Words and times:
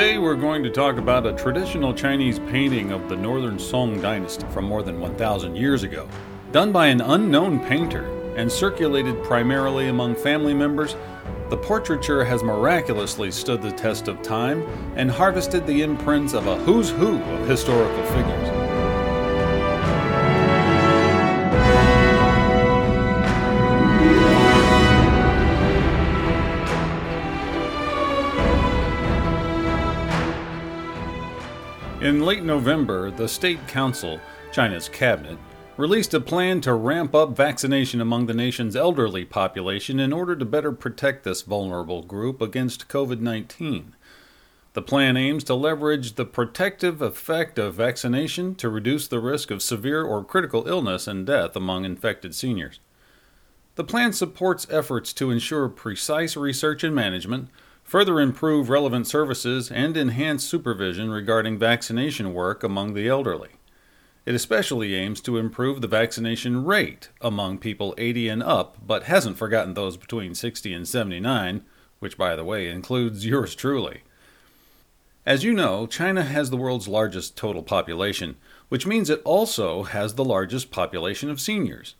Today 0.00 0.16
we're 0.16 0.34
going 0.34 0.62
to 0.62 0.70
talk 0.70 0.96
about 0.96 1.26
a 1.26 1.34
traditional 1.34 1.92
Chinese 1.92 2.38
painting 2.38 2.90
of 2.90 3.10
the 3.10 3.16
Northern 3.16 3.58
Song 3.58 4.00
dynasty 4.00 4.46
from 4.46 4.64
more 4.64 4.82
than 4.82 4.98
1,000 4.98 5.54
years 5.54 5.82
ago. 5.82 6.08
Done 6.52 6.72
by 6.72 6.86
an 6.86 7.02
unknown 7.02 7.60
painter 7.66 8.08
and 8.34 8.50
circulated 8.50 9.22
primarily 9.22 9.88
among 9.88 10.14
family 10.14 10.54
members, 10.54 10.96
the 11.50 11.58
portraiture 11.58 12.24
has 12.24 12.42
miraculously 12.42 13.30
stood 13.30 13.60
the 13.60 13.72
test 13.72 14.08
of 14.08 14.22
time 14.22 14.62
and 14.96 15.10
harvested 15.10 15.66
the 15.66 15.82
imprints 15.82 16.32
of 16.32 16.46
a 16.46 16.56
who's 16.56 16.88
who 16.88 17.20
of 17.20 17.46
historical 17.46 18.02
figures. 18.04 18.59
In 32.00 32.24
late 32.24 32.42
November, 32.42 33.10
the 33.10 33.28
State 33.28 33.68
Council, 33.68 34.20
China's 34.52 34.88
cabinet, 34.88 35.36
released 35.76 36.14
a 36.14 36.20
plan 36.20 36.62
to 36.62 36.72
ramp 36.72 37.14
up 37.14 37.36
vaccination 37.36 38.00
among 38.00 38.24
the 38.24 38.32
nation's 38.32 38.74
elderly 38.74 39.26
population 39.26 40.00
in 40.00 40.10
order 40.10 40.34
to 40.34 40.46
better 40.46 40.72
protect 40.72 41.24
this 41.24 41.42
vulnerable 41.42 42.02
group 42.02 42.40
against 42.40 42.88
COVID 42.88 43.20
19. 43.20 43.94
The 44.72 44.80
plan 44.80 45.18
aims 45.18 45.44
to 45.44 45.54
leverage 45.54 46.14
the 46.14 46.24
protective 46.24 47.02
effect 47.02 47.58
of 47.58 47.74
vaccination 47.74 48.54
to 48.54 48.70
reduce 48.70 49.06
the 49.06 49.20
risk 49.20 49.50
of 49.50 49.60
severe 49.60 50.02
or 50.02 50.24
critical 50.24 50.66
illness 50.66 51.06
and 51.06 51.26
death 51.26 51.54
among 51.54 51.84
infected 51.84 52.34
seniors. 52.34 52.80
The 53.74 53.84
plan 53.84 54.14
supports 54.14 54.66
efforts 54.70 55.12
to 55.12 55.30
ensure 55.30 55.68
precise 55.68 56.34
research 56.34 56.82
and 56.82 56.94
management 56.94 57.50
further 57.90 58.20
improve 58.20 58.70
relevant 58.70 59.04
services, 59.04 59.68
and 59.68 59.96
enhance 59.96 60.44
supervision 60.44 61.10
regarding 61.10 61.58
vaccination 61.58 62.32
work 62.32 62.62
among 62.62 62.94
the 62.94 63.08
elderly. 63.08 63.48
It 64.24 64.32
especially 64.32 64.94
aims 64.94 65.20
to 65.22 65.38
improve 65.38 65.80
the 65.80 65.88
vaccination 65.88 66.64
rate 66.64 67.08
among 67.20 67.58
people 67.58 67.92
80 67.98 68.28
and 68.28 68.42
up, 68.44 68.78
but 68.86 69.02
hasn't 69.02 69.38
forgotten 69.38 69.74
those 69.74 69.96
between 69.96 70.36
60 70.36 70.72
and 70.72 70.86
79, 70.86 71.64
which, 71.98 72.16
by 72.16 72.36
the 72.36 72.44
way, 72.44 72.68
includes 72.68 73.26
yours 73.32 73.56
truly. 73.56 74.02
As 75.26 75.42
you 75.42 75.52
know, 75.52 75.88
China 75.88 76.22
has 76.22 76.50
the 76.50 76.56
world's 76.56 76.86
largest 76.86 77.36
total 77.36 77.64
population, 77.64 78.36
which 78.68 78.86
means 78.86 79.10
it 79.10 79.20
also 79.24 79.82
has 79.82 80.14
the 80.14 80.24
largest 80.24 80.70
population 80.70 81.28
of 81.28 81.40
seniors. 81.40 81.96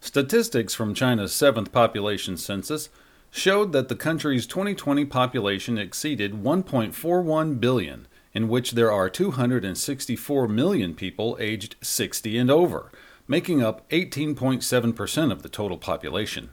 Statistics 0.00 0.74
from 0.74 0.94
China's 0.94 1.32
seventh 1.32 1.70
population 1.70 2.36
census 2.36 2.88
showed 3.34 3.72
that 3.72 3.88
the 3.88 3.96
country's 3.96 4.46
2020 4.46 5.06
population 5.06 5.78
exceeded 5.78 6.44
1.41 6.44 7.58
billion, 7.58 8.06
in 8.34 8.46
which 8.46 8.72
there 8.72 8.92
are 8.92 9.08
264 9.08 10.46
million 10.46 10.94
people 10.94 11.38
aged 11.40 11.74
60 11.80 12.36
and 12.36 12.50
over, 12.50 12.92
making 13.26 13.62
up 13.62 13.88
18.7% 13.88 15.32
of 15.32 15.42
the 15.42 15.48
total 15.48 15.78
population. 15.78 16.50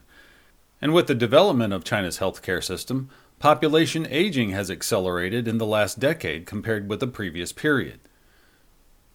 And 0.80 0.94
with 0.94 1.06
the 1.06 1.14
development 1.14 1.74
of 1.74 1.84
China's 1.84 2.18
healthcare 2.18 2.64
system, 2.64 3.10
population 3.38 4.06
aging 4.08 4.50
has 4.50 4.70
accelerated 4.70 5.46
in 5.46 5.58
the 5.58 5.66
last 5.66 6.00
decade 6.00 6.46
compared 6.46 6.88
with 6.88 7.00
the 7.00 7.06
previous 7.06 7.52
period. 7.52 8.00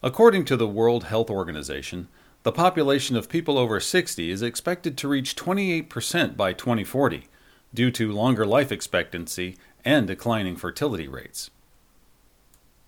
According 0.04 0.46
to 0.46 0.56
the 0.56 0.68
World 0.68 1.06
Health 1.06 1.32
Organization, 1.32 2.10
the 2.44 2.52
population 2.52 3.16
of 3.16 3.28
people 3.28 3.58
over 3.58 3.80
60 3.80 4.30
is 4.30 4.44
expected 4.44 5.00
to 5.00 5.08
reach 5.08 5.36
28% 5.36 6.38
by 6.38 6.54
2040, 6.54 7.28
due 7.76 7.92
to 7.92 8.12
longer 8.12 8.46
life 8.46 8.72
expectancy 8.72 9.58
and 9.84 10.08
declining 10.08 10.56
fertility 10.56 11.08
rates. 11.08 11.52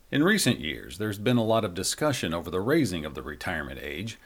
In 0.10 0.24
recent 0.24 0.60
years, 0.60 0.98
there's 0.98 1.20
been 1.20 1.38
a 1.38 1.44
lot 1.44 1.66
of 1.66 1.74
discussion 1.74 2.34
over 2.34 2.50
the 2.50 2.62
raising 2.62 3.04
of 3.04 3.14
the 3.14 3.22
retirement 3.22 3.80
age, 3.84 4.18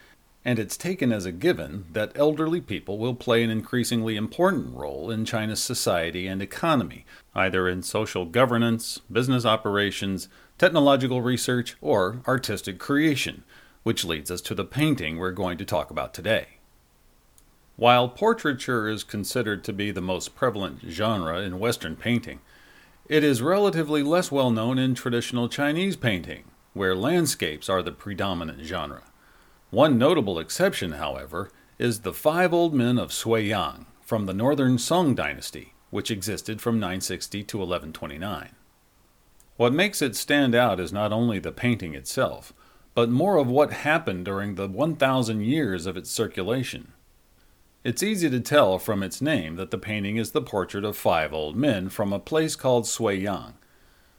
and 0.46 0.60
it's 0.60 0.78
taken 0.78 1.12
as 1.12 1.26
a 1.26 1.32
given 1.32 1.86
that 1.92 2.12
elderly 2.16 2.62
people 2.62 2.98
will 2.98 3.16
play 3.16 3.44
an 3.44 3.50
increasingly 3.50 4.16
important 4.16 4.76
role 4.76 5.12
in 5.12 5.26
China's 5.26 5.62
society 5.62 6.28
and 6.28 6.42
economy, 6.42 7.06
either 7.36 7.68
in 7.68 7.82
social 7.84 8.26
governance, 8.26 9.02
business 9.12 9.46
operations, 9.46 10.28
technological 10.58 11.22
research, 11.22 11.76
or 11.82 12.22
artistic 12.28 12.78
creation, 12.78 13.44
which 13.84 14.06
leads 14.06 14.30
us 14.30 14.42
to 14.42 14.56
the 14.56 14.66
painting 14.66 15.18
we're 15.18 15.32
going 15.32 15.58
to 15.58 15.66
talk 15.66 15.90
about 15.90 16.14
today. 16.14 16.61
While 17.76 18.10
portraiture 18.10 18.88
is 18.88 19.04
considered 19.04 19.64
to 19.64 19.74
be 19.74 19.92
the 19.92 20.02
most 20.02 20.36
prevalent 20.36 20.82
genre 20.88 21.40
in 21.42 21.60
Western 21.60 21.96
painting, 21.96 22.42
it 23.08 23.24
is 23.24 23.42
relatively 23.42 24.04
less 24.04 24.32
well 24.32 24.52
known 24.52 24.78
in 24.78 24.94
traditional 24.94 25.50
Chinese 25.50 25.96
painting, 25.96 26.46
where 26.74 26.96
landscapes 26.96 27.70
are 27.70 27.82
the 27.82 27.92
predominant 27.92 28.64
genre. 28.64 29.04
One 29.70 29.98
notable 29.98 30.38
exception, 30.38 30.94
however, 30.94 31.50
is 31.80 32.02
the 32.02 32.14
Five 32.14 32.54
Old 32.54 32.74
Men 32.74 32.98
of 32.98 33.10
Suiyang 33.12 33.86
from 34.02 34.26
the 34.26 34.34
Northern 34.34 34.78
Song 34.78 35.16
dynasty, 35.16 35.74
which 35.90 36.12
existed 36.12 36.62
from 36.62 36.76
960 36.76 37.44
to 37.44 37.58
1129. 37.58 38.56
What 39.58 39.74
makes 39.74 40.02
it 40.02 40.16
stand 40.16 40.56
out 40.56 40.80
is 40.80 40.92
not 40.94 41.12
only 41.12 41.40
the 41.40 41.52
painting 41.52 41.96
itself, 41.96 42.54
but 42.94 43.10
more 43.10 43.38
of 43.38 43.48
what 43.48 43.72
happened 43.72 44.26
during 44.26 44.56
the 44.56 44.68
1,000 44.68 45.42
years 45.42 45.86
of 45.86 45.96
its 45.96 46.10
circulation. 46.10 46.94
It's 47.84 48.04
easy 48.04 48.30
to 48.30 48.40
tell 48.40 48.78
from 48.78 49.02
its 49.02 49.24
name 49.24 49.56
that 49.56 49.72
the 49.72 49.78
painting 49.80 50.18
is 50.18 50.32
the 50.32 50.42
portrait 50.42 50.86
of 50.86 50.96
five 50.96 51.34
old 51.34 51.56
men 51.56 51.90
from 51.90 52.14
a 52.14 52.20
place 52.20 52.56
called 52.56 52.84
Suiyang. 52.84 53.54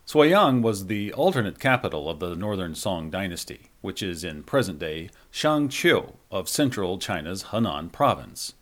Suiyang 0.04 0.62
was 0.62 0.88
the 0.88 1.12
alternate 1.12 1.60
capital 1.60 2.10
of 2.10 2.18
the 2.18 2.34
Northern 2.34 2.74
Song 2.74 3.08
dynasty, 3.08 3.70
which 3.80 4.02
is 4.02 4.24
in 4.24 4.42
present 4.42 4.80
day 4.80 5.10
Shangqiu 5.32 6.14
of 6.28 6.48
central 6.48 6.98
China's 6.98 7.44
Henan 7.44 7.92
province. 7.92 8.54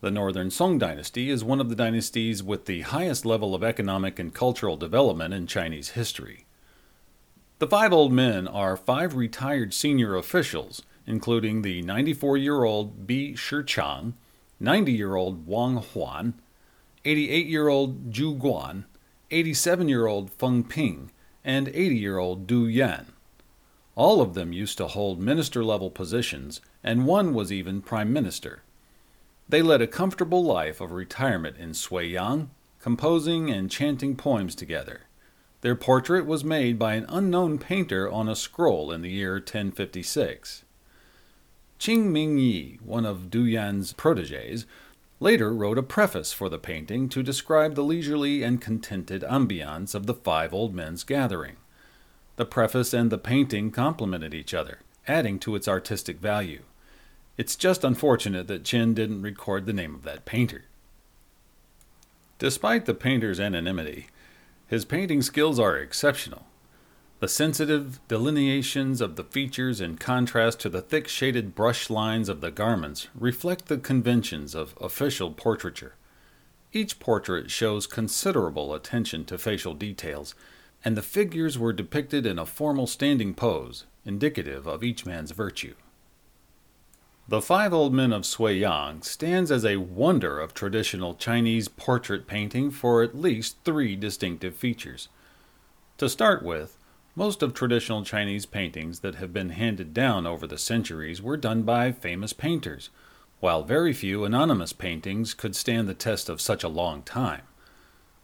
The 0.00 0.10
Northern 0.10 0.50
Song 0.50 0.78
dynasty 0.78 1.30
is 1.30 1.44
one 1.44 1.60
of 1.60 1.68
the 1.68 1.76
dynasties 1.76 2.42
with 2.42 2.66
the 2.66 2.80
highest 2.80 3.24
level 3.24 3.54
of 3.54 3.62
economic 3.62 4.18
and 4.18 4.34
cultural 4.34 4.76
development 4.76 5.32
in 5.32 5.46
Chinese 5.46 5.90
history. 5.90 6.44
The 7.60 7.68
five 7.68 7.92
old 7.92 8.12
men 8.12 8.48
are 8.48 8.76
five 8.76 9.14
retired 9.14 9.72
senior 9.72 10.16
officials 10.16 10.82
including 11.08 11.62
the 11.62 11.80
94 11.80 12.36
year 12.36 12.64
old 12.64 13.06
Bi 13.06 13.32
Shichang, 13.34 14.12
90 14.60 14.92
year 14.92 15.16
old 15.16 15.46
Wang 15.46 15.76
Huan, 15.76 16.34
88 17.04 17.46
year 17.46 17.68
old 17.68 18.12
Zhu 18.12 18.38
Guan, 18.38 18.84
87 19.30 19.88
year 19.88 20.06
old 20.06 20.30
Feng 20.30 20.64
Ping, 20.64 21.10
and 21.42 21.68
80 21.68 21.96
year 21.96 22.18
old 22.18 22.46
Du 22.46 22.66
Yan. 22.66 23.06
All 23.96 24.20
of 24.20 24.34
them 24.34 24.52
used 24.52 24.76
to 24.78 24.86
hold 24.86 25.18
minister 25.18 25.64
level 25.64 25.90
positions, 25.90 26.60
and 26.84 27.06
one 27.06 27.32
was 27.32 27.50
even 27.50 27.80
prime 27.80 28.12
minister. 28.12 28.62
They 29.48 29.62
led 29.62 29.80
a 29.80 29.86
comfortable 29.86 30.44
life 30.44 30.78
of 30.78 30.92
retirement 30.92 31.56
in 31.56 31.70
Suiyang, 31.70 32.48
composing 32.80 33.50
and 33.50 33.70
chanting 33.70 34.14
poems 34.14 34.54
together. 34.54 35.00
Their 35.62 35.74
portrait 35.74 36.26
was 36.26 36.44
made 36.44 36.78
by 36.78 36.94
an 36.94 37.06
unknown 37.08 37.58
painter 37.58 38.12
on 38.12 38.28
a 38.28 38.36
scroll 38.36 38.92
in 38.92 39.00
the 39.00 39.10
year 39.10 39.34
1056. 39.36 40.64
Qian 41.78 42.10
Mingyi, 42.10 42.80
one 42.82 43.06
of 43.06 43.30
Du 43.30 43.44
Yan's 43.44 43.92
proteges, 43.92 44.66
later 45.20 45.54
wrote 45.54 45.78
a 45.78 45.82
preface 45.82 46.32
for 46.32 46.48
the 46.48 46.58
painting 46.58 47.08
to 47.08 47.22
describe 47.22 47.74
the 47.74 47.84
leisurely 47.84 48.42
and 48.42 48.60
contented 48.60 49.22
ambiance 49.22 49.94
of 49.94 50.06
the 50.06 50.14
five 50.14 50.52
old 50.52 50.74
men's 50.74 51.04
gathering. 51.04 51.56
The 52.36 52.44
preface 52.44 52.92
and 52.92 53.10
the 53.10 53.18
painting 53.18 53.70
complemented 53.70 54.34
each 54.34 54.54
other, 54.54 54.80
adding 55.06 55.38
to 55.40 55.54
its 55.54 55.68
artistic 55.68 56.18
value. 56.18 56.62
It's 57.36 57.54
just 57.54 57.84
unfortunate 57.84 58.48
that 58.48 58.64
Qian 58.64 58.94
didn't 58.94 59.22
record 59.22 59.66
the 59.66 59.72
name 59.72 59.94
of 59.94 60.02
that 60.02 60.24
painter. 60.24 60.64
Despite 62.40 62.86
the 62.86 62.94
painter's 62.94 63.38
anonymity, 63.38 64.08
his 64.66 64.84
painting 64.84 65.22
skills 65.22 65.58
are 65.60 65.76
exceptional. 65.76 66.46
The 67.20 67.26
sensitive 67.26 67.98
delineations 68.06 69.00
of 69.00 69.16
the 69.16 69.24
features 69.24 69.80
in 69.80 69.96
contrast 69.96 70.60
to 70.60 70.68
the 70.68 70.80
thick 70.80 71.08
shaded 71.08 71.52
brush 71.52 71.90
lines 71.90 72.28
of 72.28 72.40
the 72.40 72.52
garments 72.52 73.08
reflect 73.12 73.66
the 73.66 73.76
conventions 73.78 74.54
of 74.54 74.78
official 74.80 75.32
portraiture. 75.32 75.96
Each 76.72 77.00
portrait 77.00 77.50
shows 77.50 77.88
considerable 77.88 78.72
attention 78.72 79.24
to 79.24 79.38
facial 79.38 79.74
details, 79.74 80.36
and 80.84 80.96
the 80.96 81.02
figures 81.02 81.58
were 81.58 81.72
depicted 81.72 82.24
in 82.24 82.38
a 82.38 82.46
formal 82.46 82.86
standing 82.86 83.34
pose, 83.34 83.84
indicative 84.04 84.68
of 84.68 84.84
each 84.84 85.04
man's 85.04 85.32
virtue. 85.32 85.74
The 87.26 87.42
Five 87.42 87.74
Old 87.74 87.92
Men 87.92 88.12
of 88.12 88.22
Suiyang 88.22 89.04
stands 89.04 89.50
as 89.50 89.64
a 89.64 89.78
wonder 89.78 90.38
of 90.38 90.54
traditional 90.54 91.14
Chinese 91.16 91.66
portrait 91.66 92.28
painting 92.28 92.70
for 92.70 93.02
at 93.02 93.18
least 93.18 93.56
three 93.64 93.96
distinctive 93.96 94.54
features. 94.54 95.08
To 95.98 96.08
start 96.08 96.44
with, 96.44 96.77
most 97.18 97.42
of 97.42 97.52
traditional 97.52 98.04
Chinese 98.04 98.46
paintings 98.46 99.00
that 99.00 99.16
have 99.16 99.32
been 99.32 99.48
handed 99.48 99.92
down 99.92 100.24
over 100.24 100.46
the 100.46 100.56
centuries 100.56 101.20
were 101.20 101.36
done 101.36 101.64
by 101.64 101.90
famous 101.90 102.32
painters, 102.32 102.90
while 103.40 103.64
very 103.64 103.92
few 103.92 104.24
anonymous 104.24 104.72
paintings 104.72 105.34
could 105.34 105.56
stand 105.56 105.88
the 105.88 105.94
test 105.94 106.28
of 106.28 106.40
such 106.40 106.62
a 106.62 106.68
long 106.68 107.02
time. 107.02 107.42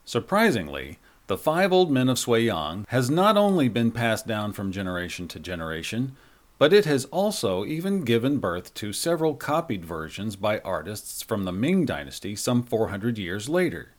Surprisingly, 0.05 1.01
the 1.27 1.37
Five 1.37 1.73
Old 1.73 1.91
Men 1.91 2.09
of 2.09 2.19
Suiyang 2.19 2.87
has 2.91 3.11
not 3.11 3.37
only 3.37 3.69
been 3.69 3.91
passed 3.91 4.29
down 4.29 4.53
from 4.53 4.71
generation 4.71 5.27
to 5.27 5.41
generation, 5.41 6.15
but 6.57 6.73
it 6.73 6.85
has 6.85 7.07
also 7.07 7.65
even 7.65 8.05
given 8.05 8.39
birth 8.39 8.73
to 8.75 8.93
several 8.93 9.35
copied 9.35 9.85
versions 9.85 10.37
by 10.37 10.61
artists 10.61 11.21
from 11.21 11.43
the 11.43 11.53
Ming 11.53 11.85
Dynasty 11.85 12.37
some 12.37 12.63
400 12.63 13.19
years 13.19 13.49
later. 13.49 13.94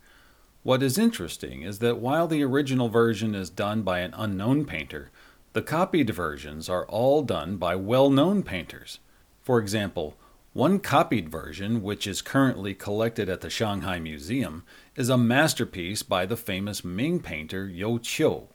What 0.66 0.82
is 0.82 0.98
interesting 0.98 1.62
is 1.62 1.78
that 1.78 2.00
while 2.00 2.28
the 2.28 2.42
original 2.42 2.90
version 2.90 3.36
is 3.36 3.52
done 3.52 3.84
by 3.84 4.00
an 4.00 4.16
unknown 4.18 4.66
painter, 4.66 5.12
the 5.54 5.62
copied 5.62 6.10
versions 6.10 6.68
are 6.70 6.88
all 6.88 7.22
done 7.22 7.58
by 7.58 7.76
well 7.76 8.10
known 8.10 8.42
painters. 8.42 8.98
For 9.44 9.60
example, 9.60 10.18
one 10.54 10.80
copied 10.80 11.30
version, 11.30 11.84
which 11.84 12.08
is 12.08 12.24
currently 12.24 12.74
collected 12.74 13.30
at 13.30 13.42
the 13.42 13.50
Shanghai 13.52 14.00
Museum, 14.00 14.64
is 14.96 15.08
a 15.08 15.20
masterpiece 15.20 16.02
by 16.02 16.26
the 16.26 16.36
famous 16.36 16.84
Ming 16.84 17.20
painter 17.20 17.68
You 17.68 18.00
Qiu. 18.00 18.48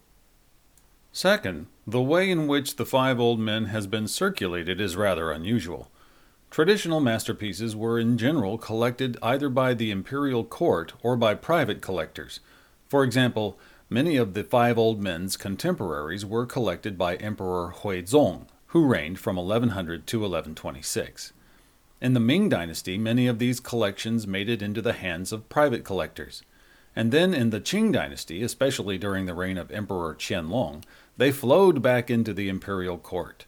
Second, 1.12 1.68
the 1.86 2.02
way 2.02 2.28
in 2.28 2.48
which 2.48 2.74
the 2.74 2.84
Five 2.84 3.20
Old 3.20 3.38
Men 3.38 3.66
has 3.66 3.86
been 3.86 4.08
circulated 4.08 4.80
is 4.80 4.96
rather 4.96 5.30
unusual. 5.30 5.92
Traditional 6.50 6.98
masterpieces 6.98 7.76
were 7.76 7.96
in 7.96 8.18
general 8.18 8.58
collected 8.58 9.16
either 9.22 9.48
by 9.48 9.72
the 9.72 9.92
imperial 9.92 10.42
court 10.42 10.92
or 11.00 11.16
by 11.16 11.32
private 11.34 11.80
collectors. 11.80 12.40
For 12.88 13.04
example, 13.04 13.56
many 13.88 14.16
of 14.16 14.34
the 14.34 14.42
Five 14.42 14.76
Old 14.76 15.00
Men's 15.00 15.36
contemporaries 15.36 16.26
were 16.26 16.46
collected 16.46 16.98
by 16.98 17.14
Emperor 17.16 17.72
Huizong, 17.72 18.48
who 18.68 18.84
reigned 18.84 19.20
from 19.20 19.36
1100 19.36 20.08
to 20.08 20.18
1126. 20.18 21.32
In 22.00 22.14
the 22.14 22.20
Ming 22.20 22.48
Dynasty, 22.48 22.98
many 22.98 23.28
of 23.28 23.38
these 23.38 23.60
collections 23.60 24.26
made 24.26 24.48
it 24.48 24.60
into 24.60 24.82
the 24.82 24.94
hands 24.94 25.30
of 25.30 25.48
private 25.48 25.84
collectors. 25.84 26.42
And 26.96 27.12
then 27.12 27.32
in 27.32 27.50
the 27.50 27.60
Qing 27.60 27.92
dynasty, 27.92 28.42
especially 28.42 28.98
during 28.98 29.26
the 29.26 29.34
reign 29.34 29.56
of 29.56 29.70
Emperor 29.70 30.16
Qianlong, 30.16 30.82
they 31.16 31.30
flowed 31.30 31.80
back 31.80 32.10
into 32.10 32.34
the 32.34 32.48
imperial 32.48 32.98
court. 32.98 33.46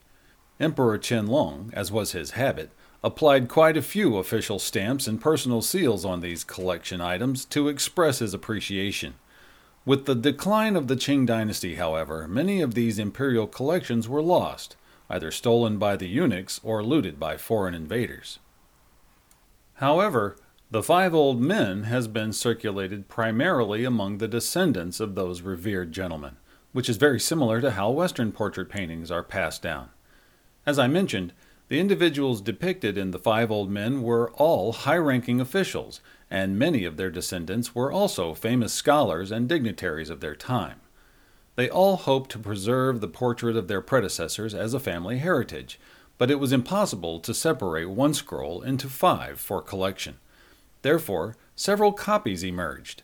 Emperor 0.61 0.97
Qianlong, 0.99 1.75
as 1.75 1.91
was 1.91 2.13
his 2.13 2.33
habit, 2.33 2.71
applied 3.05 3.49
quite 3.49 3.77
a 3.77 3.83
few 3.83 4.17
official 4.17 4.59
stamps 4.59 5.07
and 5.07 5.21
personal 5.21 5.61
seals 5.61 6.05
on 6.05 6.21
these 6.21 6.45
collection 6.45 7.01
items 7.01 7.45
to 7.45 7.69
express 7.69 8.21
his 8.21 8.33
appreciation. 8.33 9.15
With 9.85 10.07
the 10.07 10.15
decline 10.15 10.77
of 10.77 10.87
the 10.87 10.95
Qing 10.95 11.27
dynasty, 11.27 11.75
however, 11.75 12.29
many 12.29 12.61
of 12.61 12.75
these 12.75 13.01
imperial 13.01 13.49
collections 13.49 14.09
were 14.09 14.23
lost, 14.23 14.77
either 15.11 15.33
stolen 15.33 15.79
by 15.79 15.97
the 15.97 16.07
eunuchs 16.07 16.61
or 16.63 16.85
looted 16.85 17.19
by 17.19 17.37
foreign 17.37 17.75
invaders. 17.75 18.39
However, 19.75 20.37
the 20.71 20.83
Five 20.83 21.13
Old 21.13 21.41
Men 21.41 21.83
has 21.85 22.07
been 22.07 22.33
circulated 22.33 23.09
primarily 23.09 23.85
among 23.85 24.19
the 24.19 24.29
descendants 24.29 25.01
of 25.01 25.17
those 25.17 25.43
revered 25.43 25.93
gentlemen, 25.93 26.37
which 26.73 26.89
is 26.89 26.97
very 26.97 27.19
similar 27.19 27.61
to 27.61 27.73
how 27.73 27.91
Western 27.91 28.31
portrait 28.31 28.71
paintings 28.71 29.11
are 29.11 29.25
passed 29.25 29.61
down. 29.61 29.91
As 30.65 30.79
I 30.79 30.87
mentioned, 30.87 31.33
the 31.73 31.81
individuals 31.81 32.43
depicted 32.43 32.99
in 32.99 33.13
the 33.13 33.19
Five 33.19 33.51
Old 33.51 33.71
Men 33.71 34.03
were 34.03 34.31
all 34.33 34.73
high 34.73 34.99
ranking 34.99 35.41
officials, 35.41 36.03
and 36.31 36.59
many 36.59 36.85
of 36.85 36.99
their 36.99 37.11
descendants 37.11 37.75
were 37.75 37.91
also 37.91 38.35
famous 38.35 38.75
scholars 38.75 39.31
and 39.31 39.49
dignitaries 39.49 40.11
of 40.11 40.21
their 40.21 40.37
time. 40.37 40.83
They 41.57 41.71
all 41.71 41.97
hoped 41.97 42.31
to 42.33 42.39
preserve 42.39 43.01
the 43.01 43.09
portrait 43.09 43.57
of 43.57 43.69
their 43.69 43.81
predecessors 43.81 44.55
as 44.55 44.75
a 44.75 44.81
family 44.81 45.17
heritage, 45.17 45.81
but 46.19 46.31
it 46.31 46.39
was 46.39 46.53
impossible 46.53 47.21
to 47.21 47.33
separate 47.33 47.89
one 47.89 48.13
scroll 48.13 48.61
into 48.61 48.89
five 48.91 49.41
for 49.41 49.63
collection. 49.63 50.19
Therefore, 50.83 51.37
several 51.57 51.95
copies 51.95 52.45
emerged. 52.45 53.03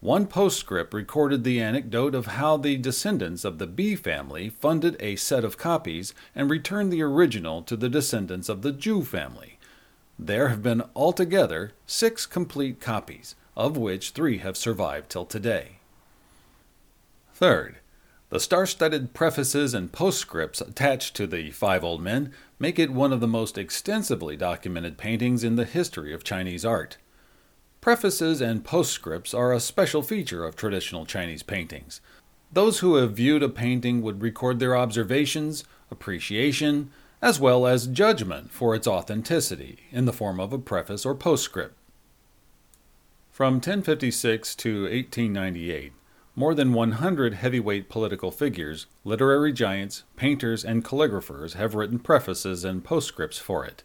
One 0.00 0.26
postscript 0.26 0.92
recorded 0.92 1.42
the 1.42 1.60
anecdote 1.60 2.14
of 2.14 2.26
how 2.26 2.58
the 2.58 2.76
descendants 2.76 3.44
of 3.44 3.58
the 3.58 3.66
Bi 3.66 3.94
family 3.94 4.50
funded 4.50 4.96
a 5.00 5.16
set 5.16 5.42
of 5.42 5.56
copies 5.56 6.12
and 6.34 6.50
returned 6.50 6.92
the 6.92 7.02
original 7.02 7.62
to 7.62 7.76
the 7.76 7.88
descendants 7.88 8.50
of 8.50 8.60
the 8.60 8.72
Zhu 8.72 9.04
family. 9.06 9.58
There 10.18 10.48
have 10.48 10.62
been 10.62 10.82
altogether 10.94 11.72
six 11.86 12.26
complete 12.26 12.78
copies, 12.78 13.36
of 13.56 13.76
which 13.76 14.10
three 14.10 14.38
have 14.38 14.56
survived 14.56 15.10
till 15.10 15.24
today. 15.24 15.78
Third, 17.32 17.76
the 18.28 18.40
star 18.40 18.66
studded 18.66 19.14
prefaces 19.14 19.72
and 19.72 19.92
postscripts 19.92 20.60
attached 20.60 21.16
to 21.16 21.26
the 21.26 21.50
Five 21.52 21.84
Old 21.84 22.02
Men 22.02 22.32
make 22.58 22.78
it 22.78 22.90
one 22.90 23.12
of 23.12 23.20
the 23.20 23.26
most 23.26 23.56
extensively 23.56 24.36
documented 24.36 24.98
paintings 24.98 25.42
in 25.42 25.56
the 25.56 25.64
history 25.64 26.12
of 26.12 26.24
Chinese 26.24 26.64
art. 26.64 26.98
Prefaces 27.86 28.40
and 28.40 28.64
postscripts 28.64 29.32
are 29.32 29.52
a 29.52 29.60
special 29.60 30.02
feature 30.02 30.44
of 30.44 30.56
traditional 30.56 31.06
Chinese 31.06 31.44
paintings. 31.44 32.00
Those 32.52 32.80
who 32.80 32.96
have 32.96 33.12
viewed 33.12 33.44
a 33.44 33.48
painting 33.48 34.02
would 34.02 34.22
record 34.22 34.58
their 34.58 34.76
observations, 34.76 35.62
appreciation, 35.88 36.90
as 37.22 37.38
well 37.38 37.64
as 37.64 37.86
judgment 37.86 38.50
for 38.50 38.74
its 38.74 38.88
authenticity 38.88 39.78
in 39.92 40.04
the 40.04 40.12
form 40.12 40.40
of 40.40 40.52
a 40.52 40.58
preface 40.58 41.06
or 41.06 41.14
postscript. 41.14 41.76
From 43.30 43.54
1056 43.54 44.56
to 44.56 44.82
1898, 44.82 45.92
more 46.34 46.56
than 46.56 46.72
100 46.72 47.34
heavyweight 47.34 47.88
political 47.88 48.32
figures, 48.32 48.86
literary 49.04 49.52
giants, 49.52 50.02
painters, 50.16 50.64
and 50.64 50.84
calligraphers 50.84 51.52
have 51.52 51.76
written 51.76 52.00
prefaces 52.00 52.64
and 52.64 52.82
postscripts 52.82 53.38
for 53.38 53.64
it. 53.64 53.84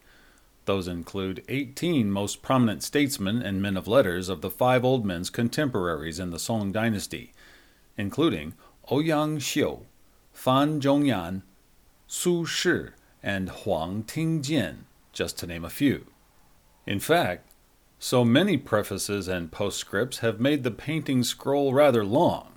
Those 0.66 0.88
include 0.88 1.44
18 1.50 2.12
most 2.12 2.42
prominent 2.42 2.84
statesmen 2.84 3.42
and 3.42 3.62
men 3.62 3.78
of 3.78 3.88
letters 3.88 4.30
of 4.30 4.42
the 4.42 4.52
five 4.52 4.86
old 4.86 5.06
men's 5.06 5.30
contemporaries 5.30 6.20
in 6.20 6.30
the 6.30 6.40
Song 6.40 6.72
dynasty, 6.72 7.34
including 7.98 8.54
Ouyang 8.90 9.38
Xiu, 9.38 9.86
Fan 10.34 10.80
Zhongyan, 10.80 11.42
Su 12.06 12.46
Shi, 12.46 12.90
and 13.24 13.50
Huang 13.50 14.04
Tingjian, 14.04 14.86
just 15.14 15.38
to 15.40 15.48
name 15.48 15.66
a 15.66 15.70
few. 15.70 16.06
In 16.86 17.00
fact, 17.00 17.48
so 17.98 18.26
many 18.26 18.58
prefaces 18.58 19.28
and 19.28 19.52
postscripts 19.52 20.20
have 20.20 20.40
made 20.40 20.64
the 20.64 20.72
painting 20.72 21.24
scroll 21.24 21.74
rather 21.74 22.04
long. 22.04 22.54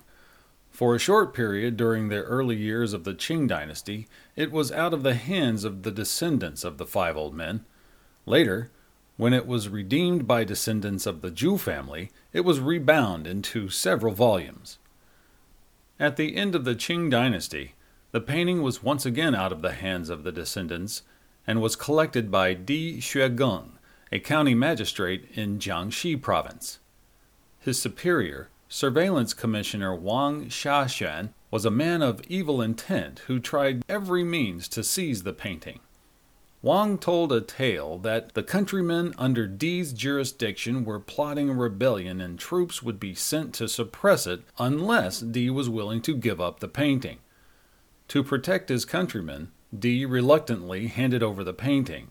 For 0.71 0.95
a 0.95 0.99
short 0.99 1.33
period 1.33 1.77
during 1.77 2.09
the 2.09 2.23
early 2.23 2.57
years 2.57 2.93
of 2.93 3.03
the 3.03 3.13
Qing 3.13 3.47
dynasty, 3.47 4.07
it 4.35 4.51
was 4.51 4.71
out 4.71 4.93
of 4.93 5.03
the 5.03 5.13
hands 5.13 5.63
of 5.63 5.83
the 5.83 5.91
descendants 5.91 6.63
of 6.63 6.77
the 6.77 6.85
five 6.85 7.15
old 7.15 7.33
men 7.33 7.63
Later, 8.25 8.71
when 9.17 9.33
it 9.33 9.47
was 9.47 9.69
redeemed 9.69 10.27
by 10.27 10.43
descendants 10.43 11.05
of 11.05 11.21
the 11.21 11.31
Zhu 11.31 11.59
family, 11.59 12.11
it 12.33 12.41
was 12.41 12.59
rebound 12.59 13.27
into 13.27 13.69
several 13.69 14.13
volumes. 14.13 14.77
At 15.99 16.17
the 16.17 16.35
end 16.35 16.55
of 16.55 16.65
the 16.65 16.75
Qing 16.75 17.09
dynasty, 17.09 17.75
the 18.11 18.19
painting 18.19 18.61
was 18.61 18.83
once 18.83 19.05
again 19.05 19.35
out 19.35 19.51
of 19.51 19.61
the 19.61 19.73
hands 19.73 20.09
of 20.09 20.23
the 20.23 20.31
descendants 20.31 21.03
and 21.47 21.61
was 21.61 21.75
collected 21.75 22.31
by 22.31 22.53
Di 22.53 22.99
Xuegeng, 22.99 23.71
a 24.11 24.19
county 24.19 24.55
magistrate 24.55 25.29
in 25.33 25.59
Jiangxi 25.59 26.21
province. 26.21 26.79
His 27.59 27.81
superior, 27.81 28.49
Surveillance 28.67 29.33
Commissioner 29.33 29.95
Wang 29.95 30.47
Xiaxuan, 30.47 31.29
was 31.51 31.65
a 31.65 31.71
man 31.71 32.01
of 32.01 32.21
evil 32.27 32.61
intent 32.61 33.19
who 33.27 33.39
tried 33.39 33.85
every 33.87 34.23
means 34.23 34.67
to 34.69 34.83
seize 34.83 35.23
the 35.23 35.33
painting. 35.33 35.79
Wang 36.65 36.97
told 36.97 37.31
a 37.31 37.41
tale 37.41 37.99
that 37.99 38.33
the 38.33 38.41
countrymen 38.41 39.13
under 39.19 39.45
Di's 39.45 39.93
jurisdiction 39.93 40.83
were 40.83 40.99
plotting 40.99 41.47
a 41.47 41.53
rebellion 41.53 42.19
and 42.19 42.39
troops 42.39 42.81
would 42.81 42.99
be 42.99 43.13
sent 43.13 43.53
to 43.53 43.67
suppress 43.67 44.25
it 44.25 44.41
unless 44.57 45.19
Di 45.19 45.51
was 45.51 45.69
willing 45.69 46.01
to 46.01 46.17
give 46.17 46.41
up 46.41 46.61
the 46.61 46.67
painting. 46.67 47.19
To 48.07 48.23
protect 48.23 48.69
his 48.69 48.83
countrymen, 48.83 49.51
Di 49.77 50.07
reluctantly 50.07 50.87
handed 50.87 51.21
over 51.21 51.43
the 51.43 51.53
painting. 51.53 52.09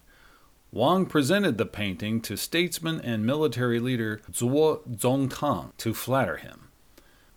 Wang 0.70 1.06
presented 1.06 1.58
the 1.58 1.66
painting 1.66 2.20
to 2.20 2.36
statesman 2.36 3.00
and 3.00 3.26
military 3.26 3.80
leader 3.80 4.20
Zuo 4.30 4.82
Zongtang 4.88 5.76
to 5.78 5.92
flatter 5.92 6.36
him. 6.36 6.68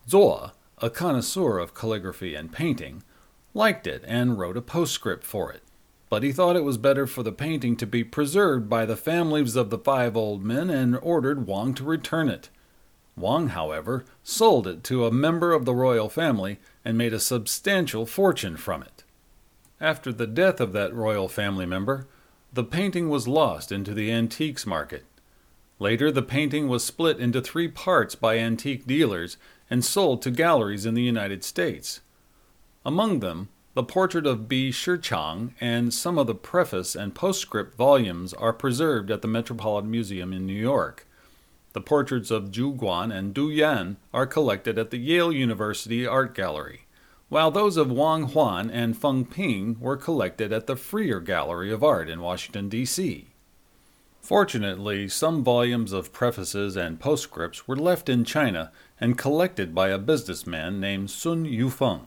Zuo, 0.08 0.52
a 0.78 0.92
connoisseur 0.92 1.58
of 1.58 1.74
calligraphy 1.74 2.36
and 2.36 2.52
painting, 2.52 3.02
liked 3.56 3.88
it 3.88 4.04
and 4.06 4.38
wrote 4.38 4.56
a 4.56 4.62
postscript 4.62 5.24
for 5.24 5.52
it 5.52 5.64
but 6.10 6.24
he 6.24 6.32
thought 6.32 6.56
it 6.56 6.64
was 6.64 6.78
better 6.78 7.06
for 7.06 7.24
the 7.24 7.32
painting 7.32 7.76
to 7.76 7.86
be 7.86 8.04
preserved 8.04 8.70
by 8.70 8.86
the 8.86 8.96
families 8.96 9.56
of 9.56 9.70
the 9.70 9.78
five 9.78 10.16
old 10.16 10.44
men 10.44 10.70
and 10.70 10.98
ordered 11.02 11.48
Wang 11.48 11.74
to 11.74 11.84
return 11.84 12.30
it. 12.30 12.50
Wang, 13.16 13.50
however, 13.50 14.06
sold 14.24 14.68
it 14.68 14.84
to 14.86 15.06
a 15.06 15.12
member 15.12 15.52
of 15.52 15.66
the 15.66 15.74
royal 15.74 16.08
family 16.08 16.60
and 16.86 16.98
made 16.98 17.14
a 17.14 17.20
substantial 17.20 18.06
fortune 18.06 18.56
from 18.56 18.84
it. 18.84 19.04
After 19.82 20.14
the 20.14 20.28
death 20.28 20.62
of 20.62 20.72
that 20.74 20.94
royal 20.94 21.28
family 21.28 21.66
member, 21.66 22.08
the 22.54 22.64
painting 22.64 23.10
was 23.10 23.28
lost 23.28 23.72
into 23.72 23.94
the 23.94 24.12
antiques 24.12 24.66
market. 24.66 25.04
Later, 25.80 26.12
the 26.12 26.24
painting 26.24 26.68
was 26.68 26.84
split 26.84 27.20
into 27.20 27.42
three 27.42 27.68
parts 27.68 28.16
by 28.16 28.38
antique 28.38 28.88
dealers 28.88 29.38
and 29.70 29.84
sold 29.84 30.22
to 30.22 30.32
galleries 30.32 30.86
in 30.86 30.94
the 30.94 31.04
United 31.04 31.44
States. 31.44 32.02
Among 32.86 33.20
them, 33.20 33.50
the 33.77 33.84
portrait 33.84 34.25
of 34.25 34.50
Bi 34.50 34.72
Shichang 34.72 35.51
and 35.62 35.93
some 35.93 36.17
of 36.17 36.25
the 36.25 36.34
preface 36.34 36.96
and 36.96 37.13
postscript 37.13 37.77
volumes 37.77 38.34
are 38.34 38.51
preserved 38.51 39.12
at 39.12 39.22
the 39.22 39.27
Metropolitan 39.27 39.91
Museum 39.91 40.34
in 40.34 40.48
New 40.48 40.60
York. 40.60 41.05
The 41.74 41.81
portraits 41.81 42.31
of 42.31 42.50
Zhu 42.50 42.75
Guan 42.75 43.15
and 43.15 43.36
Du 43.36 43.51
Yan 43.51 43.98
are 44.12 44.25
collected 44.25 44.79
at 44.79 44.89
the 44.89 44.98
Yale 44.98 45.31
University 45.31 46.07
Art 46.07 46.34
Gallery, 46.34 46.88
while 47.29 47.51
those 47.51 47.77
of 47.77 47.91
Wang 47.91 48.29
Huan 48.29 48.72
and 48.72 48.98
Feng 48.98 49.25
Ping 49.25 49.77
were 49.79 49.96
collected 49.96 50.51
at 50.51 50.65
the 50.65 50.75
Freer 50.75 51.19
Gallery 51.19 51.72
of 51.72 51.84
Art 51.84 52.10
in 52.10 52.19
Washington, 52.19 52.69
D.C. 52.69 53.27
Fortunately, 54.22 55.07
some 55.07 55.43
volumes 55.43 55.91
of 55.91 56.12
prefaces 56.12 56.75
and 56.75 57.00
postscripts 57.00 57.67
were 57.67 57.75
left 57.75 58.10
in 58.10 58.25
China 58.25 58.72
and 59.00 59.19
collected 59.19 59.75
by 59.75 59.89
a 59.89 60.00
businessman 60.00 60.79
named 60.79 61.12
Sun 61.12 61.46
Yufeng. 61.46 62.05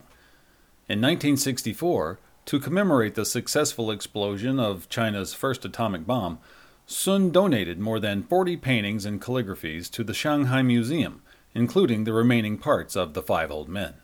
In 0.90 0.98
1964, 0.98 2.18
to 2.46 2.58
commemorate 2.58 3.14
the 3.14 3.24
successful 3.24 3.92
explosion 3.92 4.58
of 4.58 4.88
China's 4.88 5.32
first 5.32 5.64
atomic 5.64 6.04
bomb, 6.04 6.40
Sun 6.84 7.30
donated 7.30 7.78
more 7.78 8.00
than 8.00 8.24
40 8.24 8.56
paintings 8.56 9.06
and 9.06 9.22
calligraphies 9.22 9.88
to 9.90 10.02
the 10.02 10.12
Shanghai 10.12 10.62
Museum, 10.62 11.22
including 11.54 12.02
the 12.02 12.12
remaining 12.12 12.58
parts 12.58 12.96
of 12.96 13.14
The 13.14 13.22
Five 13.22 13.52
Old 13.52 13.68
Men. 13.68 13.94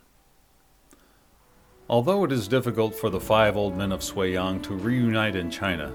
Although 1.91 2.23
it 2.23 2.31
is 2.31 2.47
difficult 2.47 2.95
for 2.95 3.11
the 3.11 3.19
Five 3.19 3.57
Old 3.57 3.77
Men 3.77 3.91
of 3.91 3.99
Suiyang 3.99 4.63
to 4.63 4.73
reunite 4.73 5.35
in 5.35 5.51
China, 5.51 5.93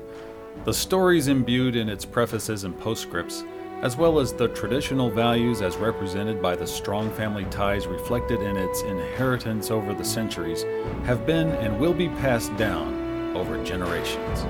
the 0.66 0.74
stories 0.74 1.30
imbued 1.30 1.78
in 1.78 1.88
its 1.88 2.04
prefaces 2.04 2.66
and 2.66 2.78
postscripts, 2.78 3.46
as 3.82 3.98
well 3.98 4.20
as 4.20 4.32
the 4.32 4.48
traditional 4.50 5.10
values 5.10 5.62
as 5.62 5.76
represented 5.78 6.42
by 6.42 6.56
the 6.56 6.68
strong 6.68 7.10
family 7.12 7.46
ties 7.46 7.88
reflected 7.88 8.42
in 8.42 8.56
its 8.56 8.84
inheritance 8.84 9.72
over 9.72 9.94
the 9.94 10.06
centuries, 10.06 10.64
have 11.04 11.26
been 11.26 11.50
and 11.50 11.80
will 11.80 11.94
be 11.94 12.08
passed 12.08 12.56
down 12.58 13.36
over 13.36 13.64
generations. 13.64 14.46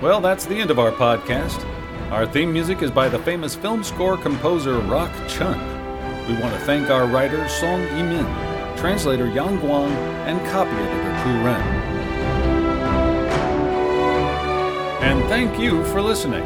Well, 0.00 0.20
that's 0.20 0.44
the 0.44 0.56
end 0.56 0.70
of 0.70 0.78
our 0.78 0.92
podcast. 0.92 1.64
Our 2.12 2.26
theme 2.26 2.52
music 2.52 2.82
is 2.82 2.90
by 2.90 3.08
the 3.08 3.18
famous 3.20 3.56
film 3.56 3.82
score 3.82 4.16
composer 4.16 4.78
Rock 4.80 5.10
Chun. 5.26 5.58
We 6.28 6.40
want 6.40 6.54
to 6.54 6.60
thank 6.60 6.90
our 6.90 7.06
writer 7.06 7.48
Song 7.48 7.80
Yimin, 7.88 8.53
translator 8.76 9.26
Yang 9.28 9.58
Guang, 9.60 9.90
and 10.26 10.40
copy 10.50 10.70
editor 10.70 11.22
Pu 11.22 11.30
Ren. 11.44 11.60
And 15.02 15.22
thank 15.28 15.58
you 15.58 15.84
for 15.86 16.00
listening. 16.00 16.44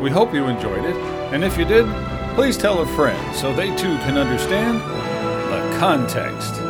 We 0.00 0.10
hope 0.10 0.34
you 0.34 0.46
enjoyed 0.46 0.84
it, 0.84 0.96
and 1.32 1.42
if 1.44 1.56
you 1.56 1.64
did, 1.64 1.86
please 2.34 2.58
tell 2.58 2.80
a 2.80 2.86
friend 2.86 3.34
so 3.34 3.52
they 3.52 3.68
too 3.76 3.96
can 3.98 4.18
understand 4.18 4.80
the 4.80 5.78
context. 5.78 6.63